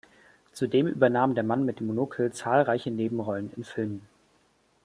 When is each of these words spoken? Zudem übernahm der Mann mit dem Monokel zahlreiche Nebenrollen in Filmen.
Zudem 0.51 0.87
übernahm 0.87 1.35
der 1.35 1.43
Mann 1.43 1.63
mit 1.63 1.79
dem 1.79 1.85
Monokel 1.85 2.31
zahlreiche 2.33 2.89
Nebenrollen 2.89 3.51
in 3.55 3.63
Filmen. 3.63 4.01